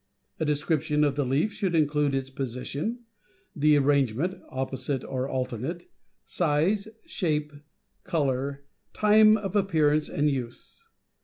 [0.39, 3.03] A description of the leaf should include its position,
[3.55, 5.91] the arrangement (opposite or alternate),
[6.25, 7.53] size, shape,
[8.03, 10.83] color, time of appearance and use.